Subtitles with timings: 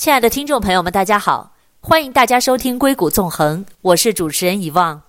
[0.00, 5.02] 亲爱的听众朋友们，大家好，欢迎大家收听《硅谷纵横》，我是主持人遗忘，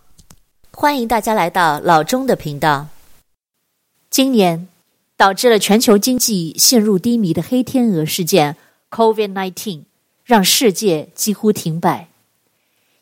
[0.71, 2.87] 欢迎大家来到老钟的频道。
[4.09, 4.67] 今年
[5.15, 8.57] 导致了全球经济陷入低迷的黑天鹅事件
[8.89, 9.83] COVID-19，
[10.25, 12.09] 让世界几乎停摆。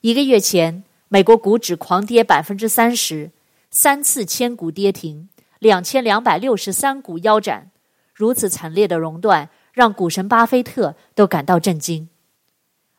[0.01, 3.31] 一个月前，美国股指狂跌百分之三十，
[3.71, 5.27] 三次千股跌停，
[5.57, 7.71] 两千两百六十三股腰斩，
[8.13, 9.49] 如此惨烈的熔断。
[9.79, 12.09] 让股神巴菲特都感到震惊，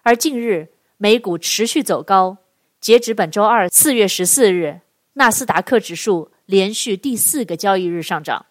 [0.03, 2.39] 而近日美股持续走高，
[2.81, 4.81] 截止本周二四月十四日，
[5.13, 8.47] 纳斯达克指数连续第四个交易日上涨。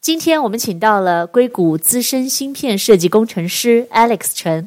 [0.00, 4.66] 今天我们请到了硅谷资深芯片设计工程师 Alex 陈，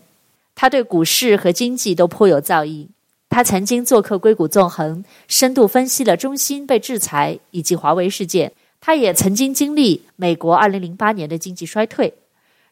[0.54, 2.90] 他对股市和经济都颇有造诣。
[3.30, 8.54] 他曾经做客硅谷纵横，深度分析了中芯被制裁以及华为事件。
[8.80, 12.14] 他也曾经经历美国二零零八年的经济衰退。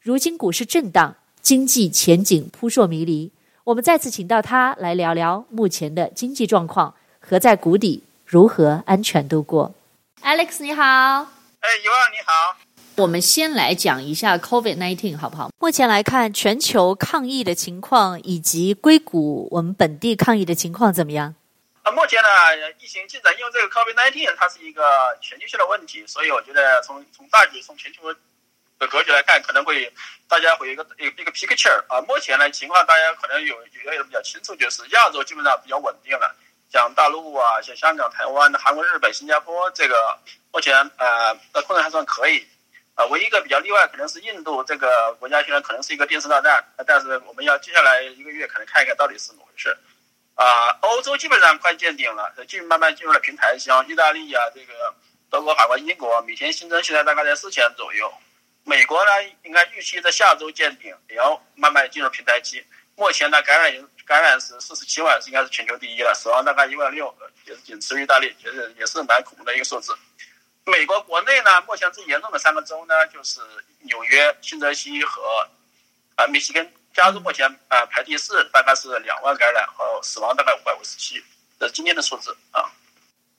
[0.06, 3.32] 如今股市震荡，经济前景扑朔迷离。
[3.64, 9.74] 我们再次请到他来聊聊目前的经济状况，和在谷底，如何安全度过。
[10.22, 12.56] Alex 你好，哎，尤二你好。
[12.98, 15.50] 我们先来讲一下 COVID-19 好不好？
[15.58, 21.34] 目前来看，全球抗疫的情况以及硅谷我们本地抗疫的情况怎么样？
[21.82, 22.28] 啊，目前呢，
[22.80, 24.84] 疫情进展，因为这个 COVID-19 它是一个
[25.20, 28.02] 全球性的问题，所以我觉得从从大局从全球。
[28.80, 29.92] 的格局来看，可能会
[30.28, 32.02] 大家会有一个一个一个 picture 啊。
[32.02, 36.36] 目前呢情况，大家可能有有一个比较清楚，就是亚洲基本上比较稳定了，
[36.72, 40.18] 像大陆啊，像香港、台湾、韩国、日本、新加坡，这个
[40.52, 42.46] 目前呃的控制还算可以。
[42.96, 46.64] 啊，唯一一个比较例外可能是印度这个国家，现在可能是一个定时炸弹。
[46.88, 49.78] 但是我们要接下来一个月可能看一看到底是怎么回事。
[50.36, 54.94] 啊，欧洲基本上快见顶了，进慢慢进入了平台，像意大利啊，这个
[55.30, 58.10] 德国、法国、英国，每天新增现在大概在四千左右。
[58.68, 59.12] 美国呢，
[59.44, 62.66] 应该预期在下周见顶，也要慢慢进入平台期。
[62.96, 67.16] 目前呢，感染感染是四十七万，应该是全球第一了，死亡大概一万六，
[67.46, 69.96] 也是仅次于意大利，也是也是蛮恐怖的一个数字。
[70.66, 73.40] 美国国内呢，目前最严重的三个州呢，就是
[73.82, 75.48] 纽约、新泽西和
[76.16, 81.24] 啊密西根，加州目前啊排第四，大概是两万感染和死亡大概五百五十七，
[81.60, 82.66] 这是今天的数字啊。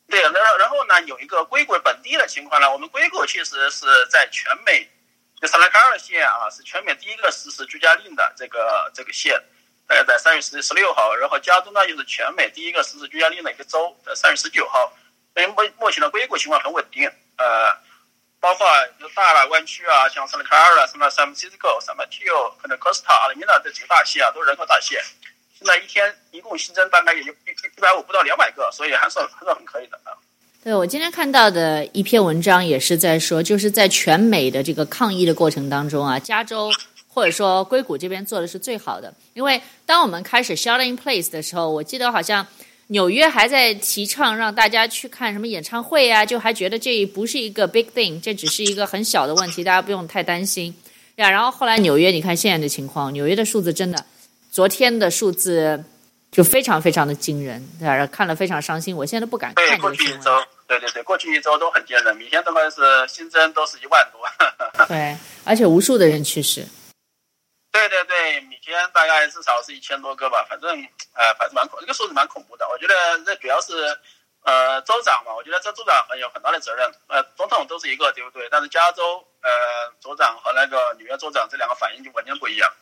[0.09, 4.89] 对，然后然后呢，有一个硅谷本地的情况呢，我们硅谷其实是在全美。
[5.41, 9.41] 就萨拉卡尔县啊，是全美第一个实施居家令的这个这个县，
[9.87, 11.15] 大概在三月十十六号。
[11.15, 14.93] 然后加州呢，又是全美第一个实施居家令的一个州，在三月十九号。
[15.35, 17.77] 所以目目前的硅谷情况很稳定，呃，
[18.41, 18.67] 包括
[18.99, 24.99] 有大的湾区啊，像萨拉卡尔啊，什么 San Francisco、San Mateo、可能 Costa、阿拉米纳这几个大县啊，都是人口大县。
[25.53, 30.17] 现在一天一共新增大概也就一一百五不到两百个，所以还算还算很可以的啊。
[30.67, 36.69] 对，我今天看到的一篇文章也是在说，就是在全美的这个抗疫的过程当中啊，加州
[37.07, 39.15] 或者说硅谷这边做的是最好的。
[39.35, 42.45] 因为当我们开始 shutting place 的时候，我记得好像
[42.89, 50.75] 纽约还在提倡让大家去看什么演唱会啊，就还觉得这不是一个 big thing，这只是一个很小的问题，大家不用太担心
[51.15, 51.31] 呀。
[51.31, 54.05] 然后后来纽约，你看现在的情况，纽约的数字真的，
[54.51, 55.85] 昨天的数字
[56.33, 58.05] 就非常非常的惊人，对吧？
[58.09, 60.21] 看了非常伤心，我现在都不敢看这个新闻。
[60.67, 64.21] 对对对，过去一周都很惊人，每天都是新增都是一万多。
[64.89, 66.67] 对，而且无数的人去世。
[67.71, 70.71] 对对对，每天大概至少是一千多个吧，反正
[71.13, 72.67] 呃，反正蛮恐，这个数字蛮恐怖的。
[72.69, 72.95] 我觉得
[73.25, 73.99] 这主要是
[74.43, 76.91] 呃州长嘛，我觉得这州长很有很大的责任。
[77.09, 78.49] 呃，总统都是一个，对不对？
[78.51, 79.51] 但是加州呃
[80.01, 82.73] 州长和那个纽约州长这两个反应就完全不一样。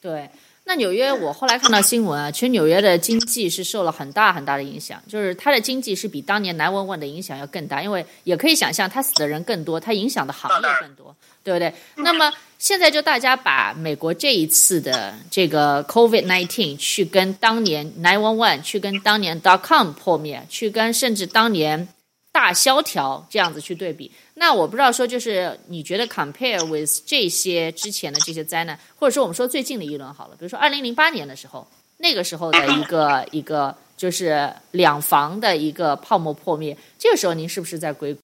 [0.00, 0.30] 对。
[0.66, 11.72] 那纽约，我后来看到新闻啊，其实纽约的经济是受了很大很大的影响，就是它的经济是比当年 number one 的影响要更大，因为也可以想象，它死的人更多，它影响的行业更多，对不对？
[11.96, 21.88] 那么现在就大家把美国这一次的这个 COVID Nineteen 去跟当年 number one 去跟当年 dot-com 破灭，去跟甚至当年。
[22.34, 31.64] 大萧条这样子去对比，那我不知道说就是你觉得 compare with 这些之前的这些灾难，或者说我们说最近的一轮好了，比如说二零零八年的时候，
[31.98, 38.20] 那个时候的一个 一个就是两房的一个泡沫破灭，这个时候您是不是在硅谷？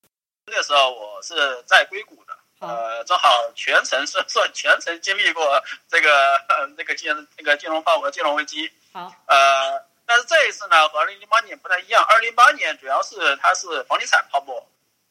[0.47, 6.09] 那个时候我是在硅谷的，呃，正好全程是算全程经历过这个
[6.77, 7.09] 那个金
[7.39, 9.89] 那个金融泡沫金融危机，好，呃。
[10.11, 12.05] 但是这一次呢，和二零零八年不太一样。
[12.09, 14.61] 二零零八年主要是它是房地产泡沫，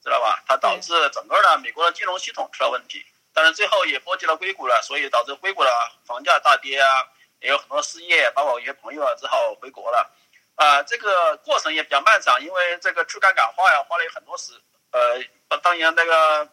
[0.04, 0.44] 知道吧？
[0.46, 3.06] 它导致整个的美国的金融系统出了问题。
[3.34, 5.72] 当然最后也波及了硅谷了，所以导致硅谷的
[6.06, 7.08] 房价大跌啊，
[7.40, 10.12] 也有很多失业，包括我一些朋友啊只好回国了。
[10.56, 14.52] 啊、这个过程也比较漫长，因为这个去杠杆化呀，花了很多时。
[14.92, 16.46] 呃，当年那个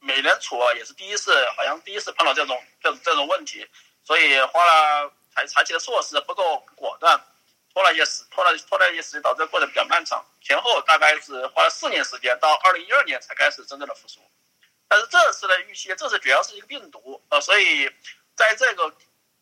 [0.00, 3.64] 美联储啊，也是第一次，好像第一次碰到这种这这种问题。
[4.02, 7.20] 所以花了采采取的措施不够果断，
[7.72, 10.24] 拖了一些时拖了拖了一些时间，导致过程比较漫长。
[10.42, 14.20] 前后大概是花了四年时间，到二零一二年才开始真正的复苏。
[14.88, 17.90] 但是这次的预期，这次主要是一个病毒，呃，所以
[18.34, 18.90] 在这个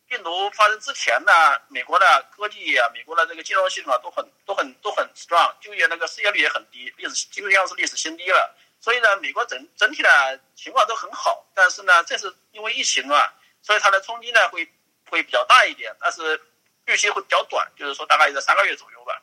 [0.05, 1.31] 病毒发生之前呢，
[1.69, 8.55] 美国的科技啊，美国的这个金融系统啊，都很都很都很 strong，就业那个失业率也很低，历史基本上是历史新低了。
[8.79, 11.45] 所以呢，美国整整体的情况都很好。
[11.55, 14.69] 但是呢，这是因为疫情啊，所以它的冲击呢会
[15.09, 16.39] 会比较大一点，但是
[16.87, 19.21] 预期会比较短，就是说大概在三个月左右吧。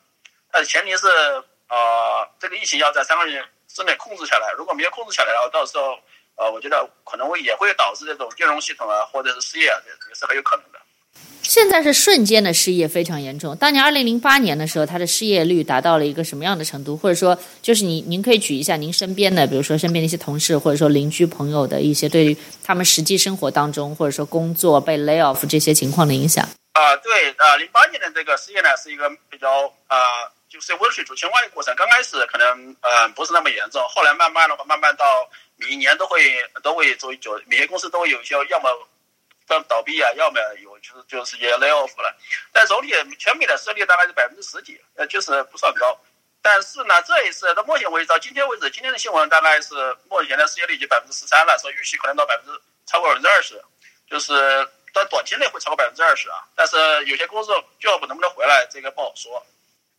[0.51, 1.07] 但是前提是、
[1.69, 5.97] 呃，这个疫情要在三个月之内控制下来，如果没有控制下来，然后到时候。
[6.37, 10.79] 呃，我觉得可能会也会导致这种金融系统啊，或者是失业啊，这也是很有可能的。
[11.41, 13.55] 现在是瞬间的失业非常严重。
[13.55, 16.97] 当年二零零八年的时候，他的失业率达到了一个什么样的程度？
[16.97, 26.45] 或者说，就是您您可以举一下您身边的，比如说身边的一些同事，或者说邻居朋友的一些对于他们实际生活当中，或者说工作被 lay off 这些情况的影响。
[26.75, 29.97] 啊、对，啊，零八年的这个失业呢，是一个比较啊、
[30.47, 31.73] 就是温水煮青蛙的过程。
[31.75, 35.29] 刚开始可能呃不是那么严重，后来慢慢的话，慢慢到。
[35.57, 38.69] 每一年都会都会做一做每些公司都会有一些要么
[39.47, 42.13] 倒倒闭啊，要么有就是就是也 lay off 了。
[42.51, 45.97] 但总体全美的失业率大概是百分之十几，呃，就是不算高。
[46.41, 53.63] 但是呢，这一次到目前为止到今天为止，今天的新闻大概是目前的失业率已经百分之十三了，所以预期可能到百分之超过百分之二十，
[54.09, 56.39] 就是在短期内会超过百分之二十啊。
[56.55, 59.45] 但是有些公司 job 能不能回来，这个不好说。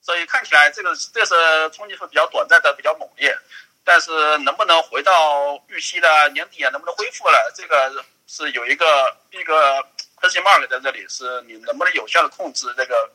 [0.01, 1.35] 所以看起来这个这是
[1.71, 3.37] 冲击会比较短暂的，比较猛烈。
[3.85, 6.71] 但是能不能回到预期的年底啊？
[6.71, 7.53] 能不能恢复了？
[7.55, 9.81] 这个是有一个一个
[10.17, 13.09] question mark 在这里，是你能不能有效的控制这个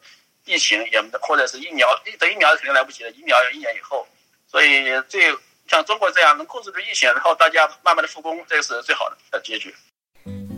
[0.46, 4.08] 疫情，也或者是疫苗，等疫苗肯定来不及了，疫苗要一年以后。
[4.48, 5.38] 所以这
[5.68, 9.76] 像中国这样能控制住疫情，然后大家慢慢的复工，这个是最好的结局。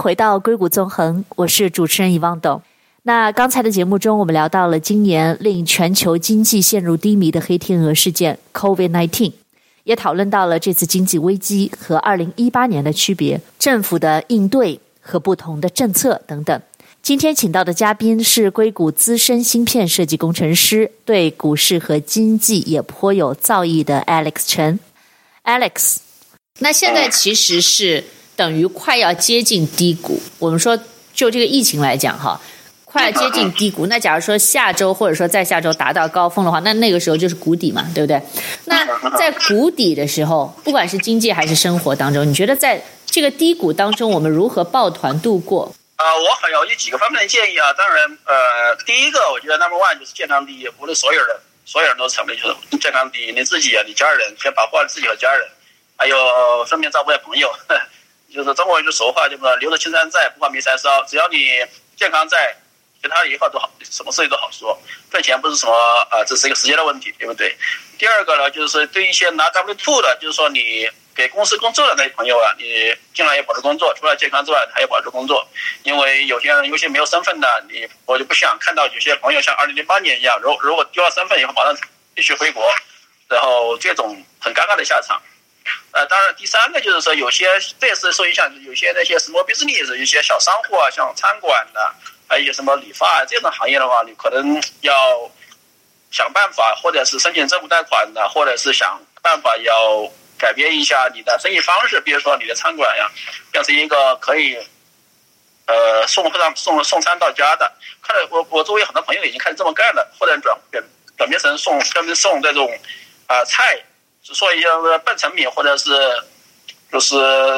[0.00, 2.62] 回到硅谷纵横，我是主持人遗忘董。
[3.02, 9.32] 那刚才的节目中，我们聊到了今年令全球经济陷入低迷的黑天鹅事件 COVID-19，
[9.84, 16.62] 也讨论到了这次经济危机和二零一八年的区别、政府的应对和不同的政策等等。
[17.02, 24.80] 今天请到的嘉宾是硅谷资深芯片设计工程师，对股市和经济也颇有造诣的 Alex 陈。
[25.44, 25.96] Alex，
[26.60, 28.04] 那现在其实是
[28.40, 30.18] 等于快要接近低谷。
[30.38, 30.74] 我们说
[31.12, 32.40] 就这个疫情来讲，哈。
[32.86, 38.20] 快要接近低谷，那假如说下周或者说在下周达到高峰的话，那那个时候就是谷底嘛，对不对？
[38.64, 38.84] 那
[39.16, 45.72] 在谷底的时候，不管是经济还是生活当中，你觉得在这个低谷当中，我们如何抱团度过？
[45.94, 47.72] 啊、呃，我很有几个方面的建议啊。
[47.74, 53.30] 当然，呃，第一个我觉得 number one 就是健康第一，无论所有人，所有人都成为就是健康第一。
[53.30, 55.46] 你自己啊，你家人先保护好自己和家人，
[55.96, 56.16] 还有
[56.66, 57.48] 顺便照顾下朋友。
[58.32, 61.02] 就是中国有句俗话，就是留得青山在，不怕没柴烧。
[61.04, 61.64] 只要你
[61.96, 62.56] 健康在。
[63.02, 64.78] 其他的以后都好，什么事情都好说。
[65.10, 65.72] 赚钱不是什么
[66.10, 67.56] 啊，只是一个时间的问题，对不对？
[67.96, 75.48] 第二个呢，就是对一些拿 W two 的，就是说你给公司工作的那些朋友啊，你尽量要保住工作，除了健康之外，还要保住工作。
[75.82, 81.74] 因为有些人有些没有身份的，你我就不想看到有些朋友像二零零八年一样，如如果丢了身份以后，马上
[82.14, 82.70] 必须回国，
[83.28, 85.18] 然后这种很尴尬的下场。
[85.92, 87.46] 呃，当然第三个就是说，有些
[87.78, 91.94] 这也是受影响，有些那些 small business，有些小商户啊，像餐馆的。
[92.32, 95.28] 还有什么理发啊这种行业的话，你可能要
[96.12, 100.08] 想办法，或者是申请政府贷款的，或者是想办法要
[100.38, 103.10] 改变一下你的生意方式，比如说你的餐馆呀，
[103.50, 104.56] 变成一个可以
[105.66, 107.72] 呃送上送送餐到家的。
[108.00, 110.80] 看来我我周围很多朋友已经开始这么干了，或者转变
[111.18, 112.70] 转变成送专门送这种
[113.26, 113.82] 啊、呃、菜，
[114.22, 114.66] 是说一些
[115.04, 115.90] 半成品或者是。
[116.92, 117.14] 就是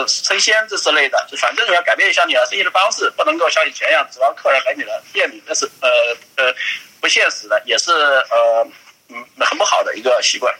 [0.06, 5.88] 生鲜这之类的，就反正你要改变一下你的生意的方式，不能够像以前一样指望客人来你的店里，那是呃
[6.36, 6.54] 呃
[7.00, 8.68] 不现实的，也是呃
[9.08, 10.54] 嗯很不好的一个习惯。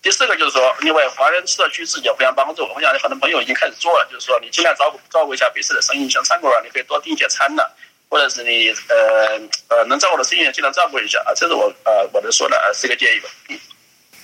[0.00, 7.68] 第四个就是说，因为华人社区自己互相帮助，我想很多朋友已经开始做了，就是说你尽量照顾照顾一下彼此的生意，像餐馆你可以多订一些餐的，
[8.08, 13.28] 或者是你呃呃能照顾的生意尽量照顾一下啊，这是我呃我能说的，是一个建议吧。
[13.48, 13.58] 嗯。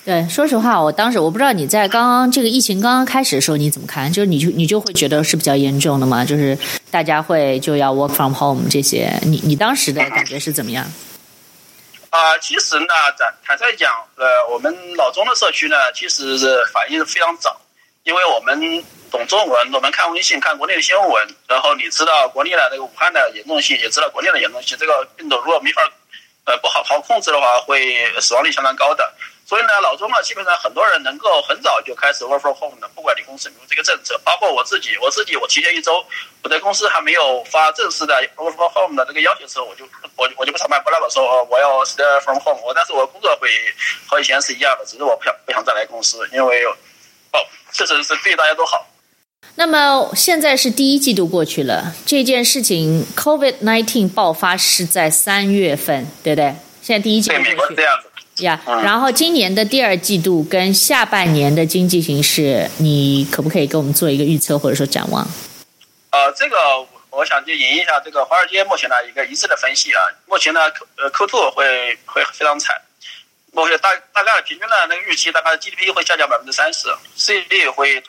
[0.08, 4.10] 对，说实话，我当时我不知道你在刚刚这个疫情刚刚开始的时候你怎么看？
[4.10, 6.24] 就是你就你就会觉得是比较严重的嘛？
[6.24, 6.56] 就是
[6.90, 10.90] 大家会就要 work from home 这些，你你当时的感觉是怎么样？
[12.08, 12.86] 啊、其实呢，
[13.18, 17.60] 坦坦率讲，呃，我们老中的社区呢，其实是反应非常早，
[18.04, 25.82] 因为我们懂中文，我们看微信，看国内的新闻，然后你知道国内的那个武汉的严重性，也知道国内的严重性，这个病毒如果没法
[26.46, 29.04] 呃不好好控制的话，会死亡率相当高的。
[29.48, 36.04] 所以呢，老中呢，基本上很多人能够很早就开始 work from home 的，不管你公司有没有这个政策，包括我自己，我自己我提前一周，
[36.42, 39.86] 我在公司还没有发正式的 work from home 的这个要求的时候，我就
[40.16, 43.48] 我我就不上班，不来我说我要 stay from home，我但是我工作会
[44.06, 47.40] 和以前是一样的，只是我不想不想再来公司，因为哦，
[47.72, 48.86] 确实是对大家都好。
[49.54, 56.54] 那么现在是第一季度过去了，这件事情 COVID nineteen 爆发是在三月份，对不对？
[56.82, 57.76] 现在第一季度过去。
[58.38, 65.26] 呀，yeah, 然后今年的第二季度跟下半年的经济形势，你可不可以给我们做一个预测或者说展望？
[66.10, 66.56] 呃，这个
[67.10, 70.00] 我想就引一下这个华尔街目前的一个一致的分析啊。
[70.26, 70.60] 目前呢，
[70.96, 72.74] 呃，Q2 会会非常惨，
[73.52, 78.02] 目前大大概平均的那个预期，大概 GDP 会下降百分之三十，失业率会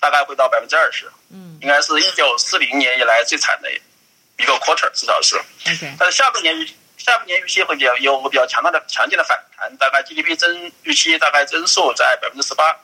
[0.00, 5.36] 大概会到百分之二十，嗯，应该是一九四零年以来最惨的一个 quarter，至少是。
[5.36, 6.66] OK，但是下半年。
[6.98, 12.76] 下半年预期会比较有比较强大的强劲的反弹，大概 GDP 增预期大概增速在百分之十八，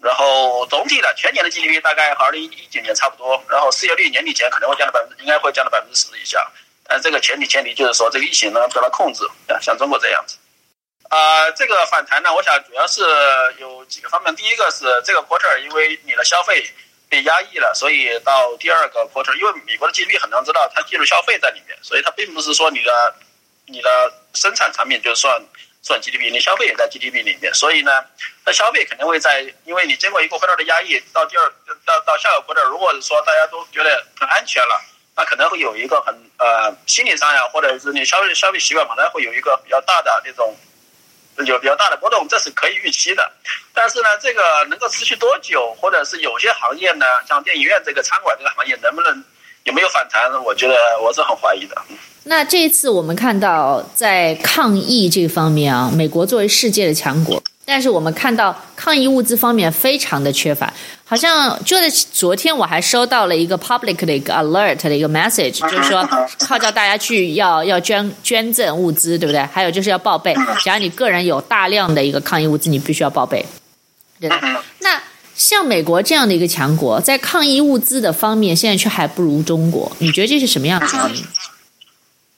[0.00, 6.50] 然后总体的全年的 GDP 大概和二零一九年差不多，然后失业率年底前可能会降到百分之，应该会降到百分之十以下，
[6.84, 9.28] 但这个前提前提就是说这个疫情呢得到控制，
[9.60, 10.38] 像中国这样子。
[11.10, 13.02] 啊、这个反弹呢，我想主要是
[13.58, 16.72] 有几个方面，第一个是这个 quarter 因为你的消费。
[17.08, 23.14] 被压抑了，所以到第二个 quarter，因为美国的 GDP 很难知道，它计入消费在里面，所以它并不是说你的
[23.66, 25.42] 你的生产产品就算
[25.82, 28.04] 算 GDP，你消费也在 GDP 里面，所以呢，
[28.44, 31.52] 那消费肯定会在，因为你经过一个 quarter 的压抑，到第二
[31.86, 34.80] 到到下个 quarter，如果说大家都觉得很安全了，
[35.16, 40.54] 那可能会有一个很呃心理上呀，或者是你消费消费习惯可能会有一个比较大的那种。
[41.46, 43.32] 有比较大的波动，这是可以预期的。
[43.72, 49.24] 但是呢，这个能够持续多久，或者是有些行业呢，像电影院这个餐馆这个行业，能不能
[49.64, 50.30] 有没有反弹？
[50.44, 51.76] 我觉得我是很怀疑的。
[52.24, 57.42] 那这一次我们看到，在抗疫这方面啊，美国作为世界的强国。
[57.70, 60.72] 但是我们看到抗疫物资方面非常的缺乏，
[61.04, 66.02] 好像就在昨天我还收到了一个 public 的一个 alert 的一个 message，就是说
[66.48, 69.42] 号召大家去要要捐捐赠物资，对不对？
[69.52, 70.34] 还有就是要报备，
[70.64, 73.44] 假如你个人有大量的一个抗疫物资，你必须要报备，
[74.18, 74.30] 对。
[74.78, 74.98] 那
[75.34, 81.22] 像美国这样的一个强国，在抗疫物资的方面，现在却还不如中国，你觉得这是什么样的原因？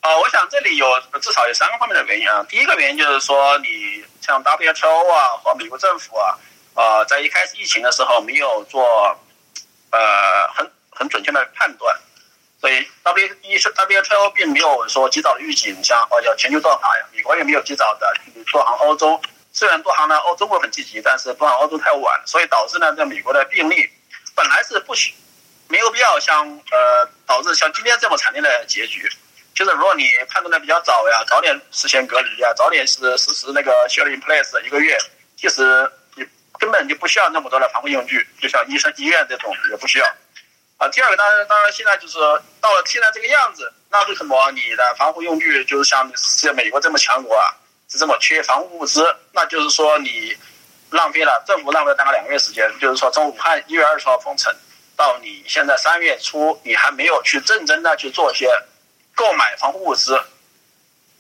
[0.01, 0.87] 啊，我想这里有
[1.21, 2.45] 至少有三个方面的原因啊。
[2.49, 4.03] 第一个原因就是说你。
[4.31, 6.39] 像 WHO 啊和美国政府啊，
[6.75, 8.85] 呃，在一开始疫情的时候没有做，
[9.91, 11.99] 呃，很很准确的判断，
[12.61, 18.15] 所以 W 一是 WHO 并没有说及早的预警，像或者全球断航，美国也没有及早的
[18.53, 19.21] 断航欧洲。
[19.53, 23.91] 虽然断航呢，欧洲国很积极，但是断航欧洲太晚，所以导致呢，在美国的病例
[24.37, 25.13] 本来是不需
[25.67, 29.11] 没有必要像呃导致像今天这么惨烈的结局。
[29.61, 34.97] 就是如果你判断的比较早呀，早点实现隔离呀，早点是实施那个 shelter in place 一个月，
[35.37, 36.27] 其实你
[36.59, 40.07] 根本就不需要那么多的防护用具，就像医生医院这种也不需要。
[40.79, 42.17] 啊，第二个当然当然现在就是
[42.59, 47.53] 到了现在这个样子，那为什么你的防护用具就是像像美国这么强国啊，
[47.91, 49.15] 是这么缺防护物资？
[49.33, 50.35] 那就是说你
[50.89, 54.51] 浪费了政府浪费了大概两个月时间，就是说从武汉一月二十号封城
[54.97, 58.49] 到你现在三月初，你还没有去认真的去做一些。
[59.21, 60.19] 购买防护物资，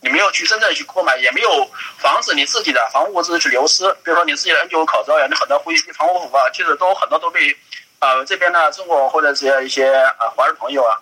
[0.01, 3.85] 你没有去真正去购买，也没有防止你自己的防护物资去流失。
[4.03, 7.55] 比如说你自己的 N95 口罩呀，你很多护衣防护服啊，其实都很多都被，
[7.99, 10.97] 呃，这边呢中国或者是一些呃华人朋友啊，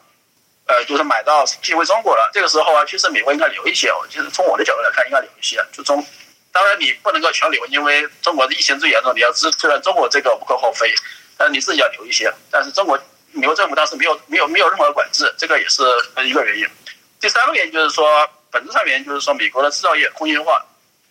[0.66, 2.28] 呃，就是买到寄回中国了。
[2.34, 3.92] 这个时候啊，其实美国应该留一些。
[3.92, 5.64] 我其实从我的角度来看，应该留一些。
[5.72, 6.04] 就中，
[6.50, 10.92] 当然你不能够全留，因为中国的疫情最严重，你要知虽然中国这个无可厚非，
[11.36, 12.28] 但是你自己要留一些。
[12.50, 12.98] 但是中国
[13.30, 15.82] 美国政府当时没有没有没有任何管制，这个也是
[16.24, 16.66] 一个原因。
[17.20, 20.64] 第三个原因就是说，本质上原因就是说，美国的制造业工业化。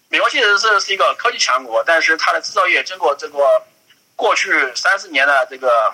[0.09, 3.61] 美国其实是是一个科技强国，但是它的制造业经过这个
[4.15, 5.93] 过去三十年的这个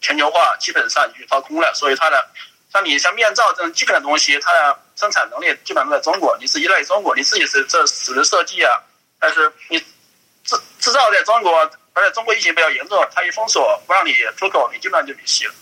[0.00, 1.72] 全球化，基本上已经掏空了。
[1.74, 2.28] 所以它的
[2.72, 8.82] 像你像面罩这种基本的东西，它的生产能力基本上在中国，你是依赖于中国，你自己是这只能设计啊，
[9.20, 15.54] 但是你制制造在中国，而且中国疫情比较严重，它一封锁不让你出口，你基本上就没戏了。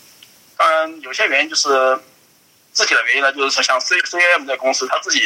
[0.57, 2.01] 当然，有些原因就是。
[2.75, 5.21] 自己的原因呢，就是说像 C C A M 这个公司，他自己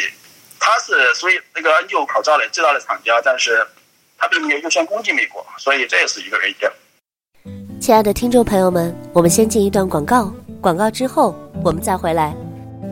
[0.59, 3.65] 他是属于那个 N 九口罩的最大的厂家，但是
[4.19, 6.55] 他并没有优先攻击美国，所以这也是一个原因。
[7.81, 12.35] 亲爱的听众朋友们，我们先进一段广告，广告之后我们再回来。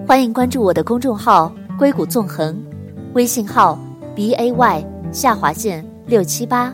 [0.08, 2.60] 欢迎关注我的公众号“硅谷纵横”，
[3.14, 3.78] 微信号
[4.16, 6.74] b a y 下划线六七八。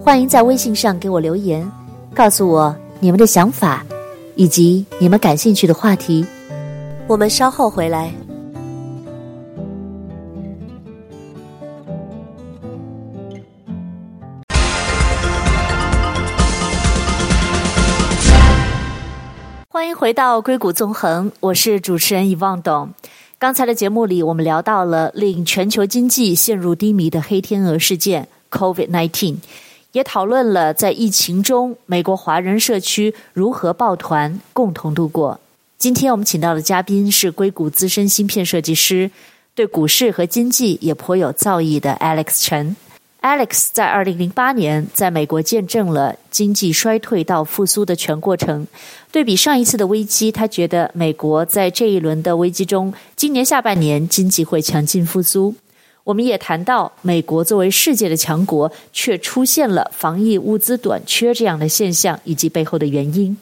[0.00, 1.70] 欢迎在微信上给我留言，
[2.16, 3.86] 告诉我你们的想法，
[4.34, 6.26] 以及你们感兴趣的话题。
[7.12, 8.10] 我们稍后回来。
[19.68, 22.88] 欢迎回到硅谷纵横，我是主持人遗忘董。
[23.38, 29.36] 刚才的节目里，我们聊到了令全球经济陷入低迷的黑天鹅事件 （COVID-19）。
[29.92, 35.38] 也讨论了在疫情中美国华人社区如何抱团共同度过。
[35.82, 39.10] 今天我们请到的嘉宾是硅谷资深芯片设计师，
[39.52, 42.76] 对股市和经济也颇有造诣的 Alex 陈。
[43.20, 48.64] Alex 在二零零八年在美国见证了经济衰退到复苏的全过程。
[49.10, 55.52] 对比上一次的危机，他觉得美国在这一轮的危机中，今年下半年经济会强劲复苏。
[56.04, 63.36] 我们也谈到，美国作为世界的强国，却出现了防疫物资短缺这样的现象，以及背后的原因。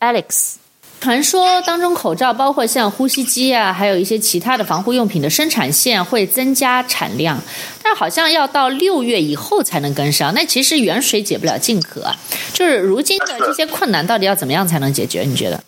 [0.00, 0.54] Alex，
[1.02, 7.42] 传说当中口罩，包括像呼吸机啊，还有一些其他的防护用品的生产线会增加产量，
[7.82, 10.32] 但好像要到六月以后才能跟上。
[10.32, 12.14] 那其实远水解不了近渴啊，
[12.54, 15.22] 就是如今的这些困难，到底要怎么样才能解决？
[15.22, 15.60] 你觉得？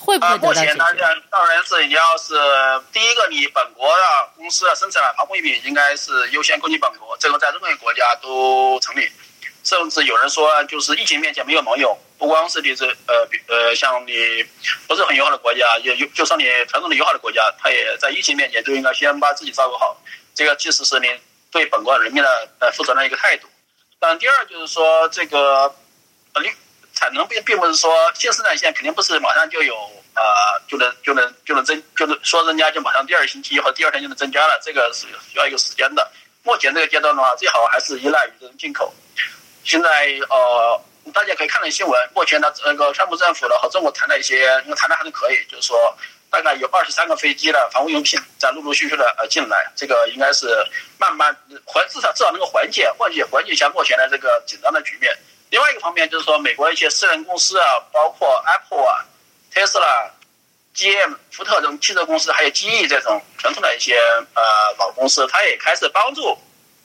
[0.00, 0.66] 会不会得到解决？
[0.66, 2.34] 目前当然，当然是你要是
[2.92, 4.02] 第一个，你本国的
[4.36, 9.06] 公司啊，生产防护用品应该是优先供给本国，这个在任何一个国家都成立。
[9.62, 14.44] 甚至有人说，就是疫情面前没有盟友，不光是你这呃呃，像你
[14.86, 19.96] 不是很友好的国家，也就就算你传统的友好的国家，他也在疫情面前就应该先把自己照顾好。
[20.34, 21.08] 这个其实是你
[21.50, 23.48] 对本国人民的呃负责的一个态度。
[23.98, 25.74] 但第二就是说，这个
[26.34, 26.42] 呃。
[26.98, 29.74] 产能并并不是说新生产线肯定不是马上就有、
[30.14, 30.22] 呃，
[30.66, 36.10] 就能就能就能增，就是说人家就马上第二星期或第二天就能增加了，这个是需要一个时间的。
[36.42, 38.94] 目前这个阶段的话，最好还是依赖于这种进口。
[39.62, 40.80] 现在呃，
[41.12, 45.96] 大家可以看到新闻，目前的那个川普政府呢和中国谈了一些，谈的还是可以，就是说
[46.30, 50.46] 大概有二十三个飞机的防护用品在陆陆续续的呃进来，这个应该是
[50.98, 55.16] 慢慢缓，至少至少能够缓解缓解缓解一下目前的这个紧张的局面。
[55.50, 59.06] 另外一个方面就是说，美国一些私人公司啊，包括 Apple 啊、
[59.54, 60.10] Tesla、
[60.74, 63.96] GM、福特这种汽车公司，还有 GE 这种传统的一些
[64.34, 64.42] 呃
[64.76, 66.36] 老公司，它也开始帮助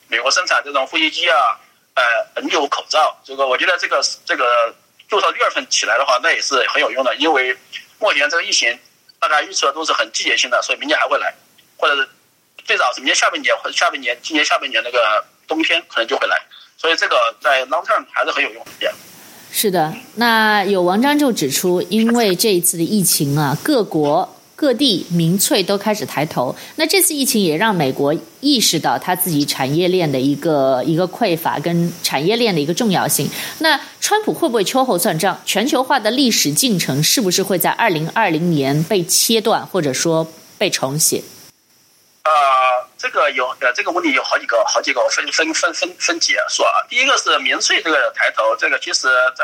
[0.08, 1.60] 美国生产这种呼吸机啊、
[1.96, 3.18] 呃 N95 口罩。
[3.24, 4.74] 这个我觉得这个这个，
[5.10, 7.56] 就算六月份起来的话，那也是很有用的，因为
[8.00, 8.78] 目前这个疫情
[9.20, 11.34] 大家预测都是很季节性的，所以明年还会来，
[11.78, 12.10] 或者是
[12.66, 16.38] 最早是明年下半年或者下半年，今年下半年那个冬天可能就会来。
[16.78, 18.92] 所以这个在 long term 还是很有用的。
[19.52, 26.56] 是的，那有文章就指出，因为这一次的疫情啊，各国各地民粹都开始抬头。
[26.76, 33.28] 那这次疫情也让美国意识到他自己产业链的一个一个匮乏跟产业链的一个重要性。
[33.58, 35.42] 那川普会不会秋后算账？
[35.48, 41.24] 全球化的历史进程是不是会在二零二零年被切断，或者说被重写？
[42.24, 42.32] 呃，
[43.00, 46.86] 这个有呃，这个问题有好几个，好几个分分分分分解说啊。
[46.88, 49.44] 第一个是民粹这个抬头，这个其实在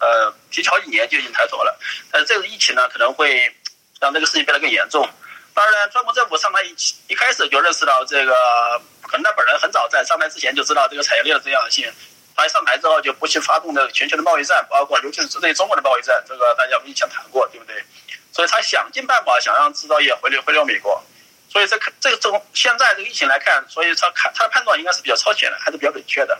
[0.00, 1.80] 呃提前好几年就已经抬头了。
[2.12, 3.50] 呃，这个疫情呢可能会
[4.00, 5.08] 让这个事情变得更严重。
[5.52, 6.74] 当然，川普政府上台一
[7.08, 8.32] 一开始就认识到这个，
[9.02, 11.92] 可能他本人很早在上台之前就知道这个产业链的重要性。
[12.36, 17.84] 他一上台之后就不去发动这个全球的贸易战，包括尤其是针对中国的贸易战，这个大家我们以前谈过，对不对？
[18.32, 21.02] 所以他想尽办法想让制造业回流回流美国。
[21.50, 26.38] 所以这个这个从现在这个疫情来看，所以他看他的判断应该是比较超前的，还是比较准确的。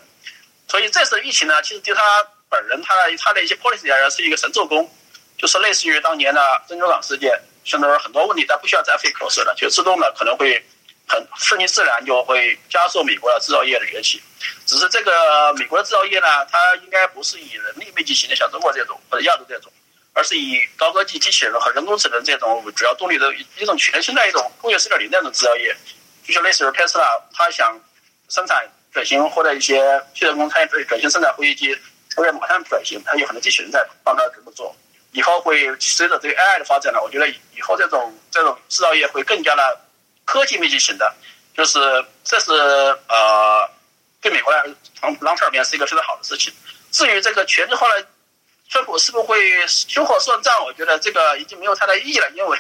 [0.69, 2.01] 所以这次疫情呢，其实对他
[2.49, 4.89] 本人他的他的一些 policy 而言是一个神助攻，
[5.37, 7.39] 就是类似于当年的珍珠港事件，
[7.71, 10.61] 相当于很多问题他不需要再费口舌了，就自动的可能会
[11.07, 14.21] 很顺其自然就会加速美国的制造业的崛起。
[14.67, 19.73] 只是这个美国的制造业呢，它应该不是以人力密集型的，像中国这种或者亚洲这种。
[20.13, 25.75] 而是以高科技机器人和人工智能这种主要动力的一种全新的一种工业四点零那种制造业，
[26.27, 27.81] 就像类似于特斯拉，他想
[28.29, 30.57] 生产转型或者一些汽车公司
[30.89, 31.79] 转型生产飞机机，
[32.17, 34.75] 或者马上转型，他有很多机器人在帮他这么做。
[35.13, 39.81] 以后会随着这个 AI 的发展呢，我觉得以后这种这种制造业会更加的
[40.25, 41.15] 科技密集型的，
[41.57, 41.79] 就是
[42.25, 43.71] 这是呃
[44.21, 44.65] 对美国来
[44.99, 46.53] 从 long term 面是一个非常好的事情。
[46.91, 48.07] 至于这个全球化的。
[48.73, 50.65] 川普是不是会秋后算账？
[50.65, 52.57] 我觉得这个已经没有太大意义了，因为，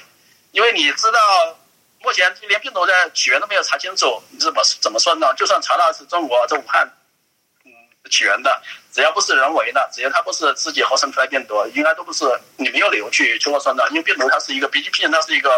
[0.50, 1.56] 因为你知道，
[2.00, 5.32] 目前连病毒的起源都没有查清楚，你怎么怎么算账？
[5.36, 6.92] 就算查到是中国这武汉，
[8.10, 12.24] 起源的，只要不是人为的，只要它不是自己合成出来病毒，应该都不是
[12.56, 13.88] 你没有理由去去说的。
[13.90, 15.48] 因为病毒它是一个 BGP，它是一个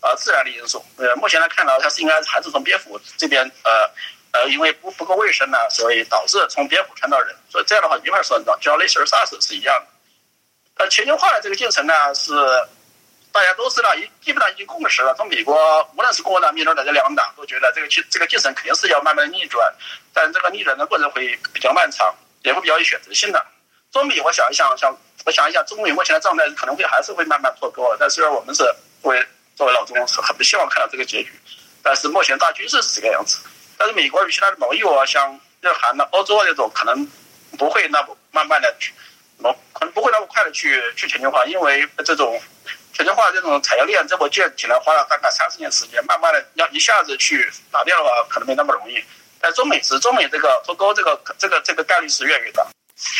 [0.00, 0.84] 呃自然的因素。
[0.96, 3.90] 呃，目前来看呢，它是应该还是从蝙蝠这边呃
[4.32, 7.34] 呃，因为不不够卫生呢，所以导致从蝙蝠传到人。
[7.50, 10.84] 所以这样的话没法说的，就像类似 SARS 是一样的。
[10.84, 12.32] 呃，全球化的这个进程呢是。
[13.36, 15.14] 大家都知道，已基本上已经共识了。
[15.14, 19.74] 从美国，无论是共和党、民主党这两党，都觉得这个这个进程肯定是要慢慢逆转，
[20.14, 23.46] 但这个逆转的过程会比较漫长，也会比较有选择性的。
[23.92, 24.90] 中美，我想一想，想
[25.26, 27.98] 我想一想，中美目前的状态可能会还是会慢慢脱钩的。
[28.00, 28.64] 但虽然我们是
[29.02, 31.30] 作为作为老中是很不希望看到这个结局，
[31.82, 33.40] 但是目前大趋势是这个样子。
[33.76, 37.06] 但是美国与其他的盟友啊，像日韩的、欧洲啊这种，可能
[37.58, 38.94] 不会那么慢慢的去，
[39.74, 42.40] 可能不会那么快的去去全球化，因为这种。
[42.96, 49.04] 全球化这种产业链这么建起来，花了大概三十年时间，慢慢的要一下子去打掉的话，可能没那么容易。
[49.38, 52.66] 但中美是中美这个脱钩，这个这个这个概率是越来越大。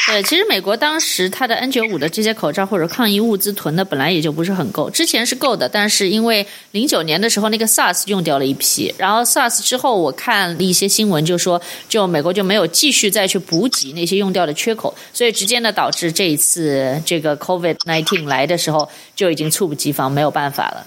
[0.08, 11.60] 对，其实美国当时它的 N95 的这些口罩或者抗疫物资囤的本来也就不是很够，之前是够的，但是因为零九年的时候那个 SARS 用掉了一批，然后 SARS 之后我看了一些新闻就说，
[11.90, 20.86] 就美国就没有继续再去补给那些用掉的缺口，所以直接呢导致这一次这个 COVID-19 来的时候就已经猝不及防，没有办法了。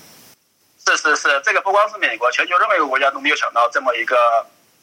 [0.87, 4.15] 是是是，这个不光是美国，全球任何一个国家都没有想到这么一个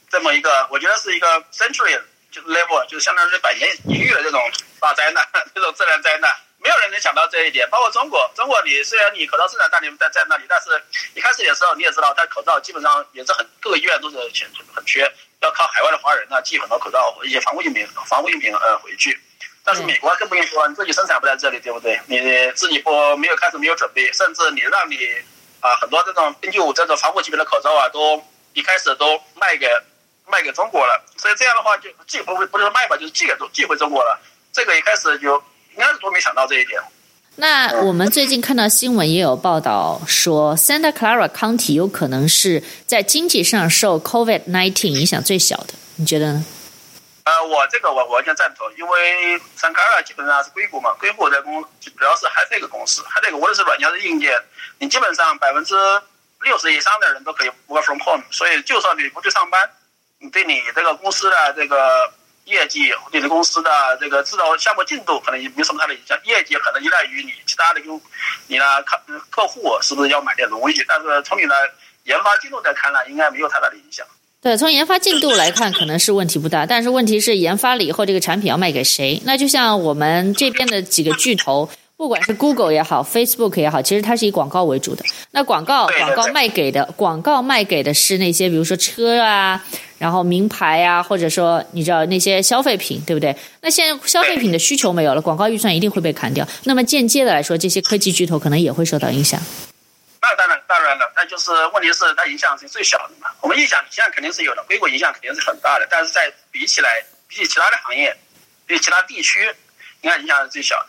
[0.09, 1.99] 这么一个，我觉得是一个 century。
[2.37, 4.39] 就 level，就是相当于百年一遇的这种
[4.79, 7.67] 大灾难， 这种自然灾难，没有人能想到这一点。
[7.71, 10.69] 包括中国，中国你虽然你口罩生产大量在在那里，但是
[11.15, 14.31] 一开始的时候你也知道，它口罩基本上也是很各个医院都是很
[14.75, 19.19] 很缺，要靠海外的华人呢寄很多口罩和一些防护用品、防护用品呃回去。
[19.65, 21.99] 但是美国更不用说，你自己生产不在这里，对不对？
[22.07, 22.21] 你
[22.53, 25.09] 自己不没有开始没有准备，甚至你让你
[25.61, 28.23] 啊很多这种 N95 这种防护级别的口罩啊，都
[28.53, 29.67] 一开始都卖给。
[30.29, 34.19] 卖给中国了，所以这样的话就寄回不是卖吧，就是寄给中寄回中国了。
[34.53, 35.37] 这个一开始就
[35.75, 36.81] 应该是都没想到这一点。
[37.37, 46.45] 那我们最近看到新闻也有报道说，Santa Clara County 有可能是在经济上受 COVID-19 影响最小的，你觉得呢？
[47.25, 54.33] 呃，我这个我完全赞同，因为 Santa Clara 基本上是硅谷嘛，硅谷的公主要是还是一个公司还这个无论是软件还是硬件，
[54.79, 55.75] 你基本上百分之
[56.41, 59.71] 六十以上的人都可以 work from home，所以就算你不去上班。
[60.33, 62.11] 对你这个公司的这个
[62.45, 68.01] 业绩，你的公司的这个制造项目进度可能也没什么太大的影响，业绩可能依赖于你其他的用，
[68.47, 69.01] 你的客
[69.31, 70.85] 客户是不是要买点东西？
[70.89, 71.55] 但是从你的
[72.05, 74.07] 研发进度来看呢，应该没有太大的影响。
[74.41, 79.21] 对，从研发进度来看，可能是问题不大，但是问题是研发了以后，这个产品要卖给谁？
[79.25, 81.69] 那就像我们这边的几个巨头。
[81.99, 85.03] 不管是 Google 也好，Facebook 也好，其实它是以广告为主的。
[85.31, 89.65] 那广告广告卖给的广告卖给的是那些，比如说车啊，
[89.99, 93.35] 然后名牌啊，或者说你知道那些消费品，对不对？
[93.63, 96.47] 那现在消费品的需求没有了，广告预算一定会被砍掉。
[96.65, 99.41] 那么间接的来说，这些科技巨头可能也会受到影响。
[100.21, 103.31] 那当然，当然了，那就是问题是它影响是最小的嘛。
[103.41, 108.17] 我们影响影响肯定是有的，硅谷影响肯定是很大的，但是在比起来，比起其他的行业，
[108.67, 109.55] 比起其他地区，
[110.03, 110.87] 应该影响是最小的。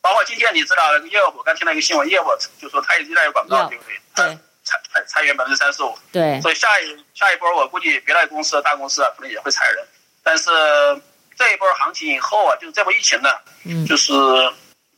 [0.00, 2.24] 包括今天你知道那个业务，我刚听到一个新闻，业务
[2.60, 4.26] 就说他也依赖有广告，对不对？
[4.26, 4.38] 对。
[5.06, 5.96] 裁员百分之三十五。
[6.12, 6.40] 对。
[6.40, 9.86] 所以下一下一波，我估计别的公司、大公司可能也会裁人。
[10.22, 10.50] 但是
[11.36, 13.30] 这一波行情以后啊，就是这波疫情呢，
[13.64, 14.12] 嗯，就是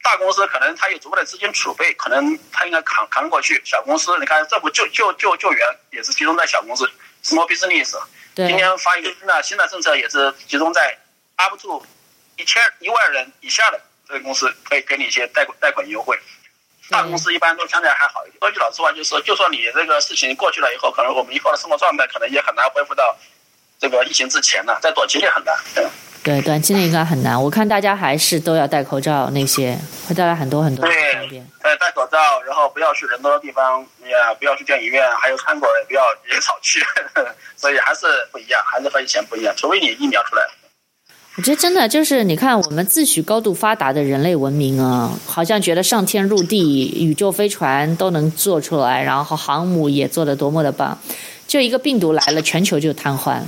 [0.02, 3.60] 大公司可能它有足够的资金储备，可能它应该扛扛过去。
[3.64, 6.90] 小公司，你看政府救救救救援也是集中在小公司
[7.22, 7.96] ，small business。
[8.34, 8.46] 对。
[8.48, 10.98] 今天发一个新的新的政策，也是集中在
[11.36, 11.84] up to
[12.36, 13.80] 一千一万人以下的。
[14.08, 16.18] 这个公司可以给你一些贷款贷款优惠，
[16.90, 18.38] 大公司一般都相对还好一点。
[18.40, 23.16] 说句老实话，就是就说你这个事情过去了以后，可能我们以后的生活状态可能也很难恢复到
[23.78, 25.56] 这个疫情之前了，在短期内很难。
[25.74, 25.88] 对，
[26.22, 27.40] 对，短期内应该很难。
[27.40, 31.46] 我看大家还是都要戴口罩，那些会带来很多很多的不方便。
[31.62, 36.84] 对，戴口罩，然后不要去人多的地方，也不要去电影院，还有餐馆也不要也少去，
[37.56, 39.54] 所以还是不一样，还是和以前不一样。
[39.56, 40.46] 除非你疫苗出来。
[41.40, 51.00] 我觉得真的就是，你看我们自诩高度发达的人类文明啊，好像觉得上天入地、宇宙飞船都能做出来，然后航母也做得多么的棒，
[51.46, 53.46] 就一个病毒来了，全球就瘫痪了。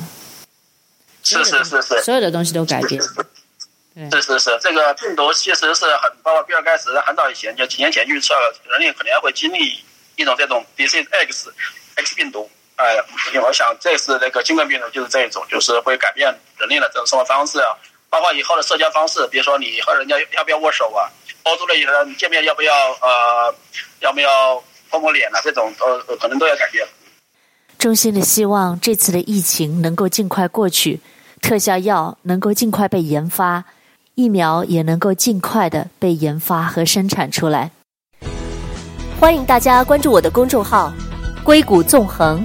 [1.22, 2.98] 是是是是，所有的东西都改变。
[3.02, 9.59] 是是是，这个病毒其实是很，包括比尔盖茨很早以前就几年前预测了，人类可能会经历
[10.16, 11.52] 一种这种 disease X
[11.96, 12.48] X 病毒。
[12.83, 12.97] 哎，
[13.33, 16.27] 因为我想这次那个新冠病毒就是这一种，就是会改变
[16.59, 17.71] 人类的这种生活方式啊，
[18.11, 21.07] 包括以后的社交方式，比如说你和人家要不要握手啊，
[21.45, 23.55] 欧洲的人见面要不要呃，
[24.01, 26.85] 要不要碰碰脸啊，这种呃可能都要改变。
[27.79, 31.01] 衷心的希望这次的疫情能够尽快过去，
[31.40, 33.64] 特效药能够尽快被研发，
[34.14, 37.71] 疫苗也能够尽快的被研发和生产出来。
[39.18, 40.92] 欢迎大家关注我的公众号
[41.42, 42.45] “硅谷纵横”，